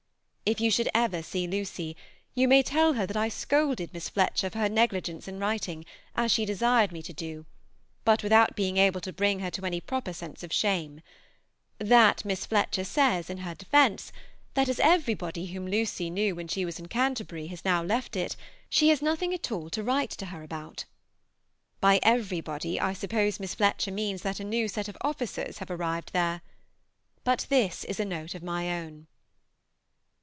If 0.51 0.59
you 0.59 0.69
should 0.69 0.89
ever 0.93 1.23
see 1.23 1.47
Lucy, 1.47 1.95
you 2.35 2.45
may 2.45 2.61
tell 2.61 2.91
her 2.95 3.05
that 3.05 3.15
I 3.15 3.29
scolded 3.29 3.93
Miss 3.93 4.09
Fletcher 4.09 4.49
for 4.49 4.57
her 4.59 4.67
negligence 4.67 5.29
in 5.29 5.39
writing, 5.39 5.85
as 6.13 6.29
she 6.29 6.43
desired 6.43 6.91
me 6.91 7.01
to 7.03 7.13
do, 7.13 7.45
but 8.03 8.21
without 8.21 8.53
being 8.53 8.75
able 8.75 8.99
to 8.99 9.13
bring 9.13 9.39
her 9.39 9.49
to 9.49 9.65
any 9.65 9.79
proper 9.79 10.11
sense 10.11 10.43
of 10.43 10.51
shame, 10.51 10.99
that 11.77 12.25
Miss 12.25 12.45
Fletcher 12.45 12.83
says, 12.83 13.29
in 13.29 13.37
her 13.37 13.55
defence, 13.55 14.11
that 14.55 14.67
as 14.67 14.81
everybody 14.81 15.45
whom 15.45 15.69
Lucy 15.69 16.09
knew 16.09 16.35
when 16.35 16.49
she 16.49 16.65
was 16.65 16.79
in 16.79 16.89
Canterbury 16.89 17.47
has 17.47 17.63
now 17.63 17.81
left 17.81 18.17
it, 18.17 18.35
she 18.69 18.89
has 18.89 19.01
nothing 19.01 19.33
at 19.33 19.53
all 19.53 19.69
to 19.69 19.83
write 19.85 20.09
to 20.11 20.25
her 20.25 20.43
about. 20.43 20.83
By 21.79 22.01
everybody, 22.03 22.77
I 22.77 22.91
suppose 22.91 23.39
Miss 23.39 23.55
Fletcher 23.55 23.91
means 23.93 24.21
that 24.23 24.41
a 24.41 24.43
new 24.43 24.67
set 24.67 24.89
of 24.89 24.97
officers 24.99 25.59
have 25.59 25.71
arrived 25.71 26.11
there. 26.11 26.41
But 27.23 27.45
this 27.47 27.85
is 27.85 28.01
a 28.01 28.05
note 28.05 28.35
of 28.35 28.43
my 28.43 28.77
own. 28.77 29.07